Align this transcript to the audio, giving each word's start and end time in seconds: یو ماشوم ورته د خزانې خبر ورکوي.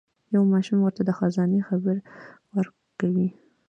یو 0.33 0.43
ماشوم 0.51 0.79
ورته 0.81 1.01
د 1.05 1.09
خزانې 1.17 1.59
خبر 1.69 1.95
ورکوي. 2.55 3.29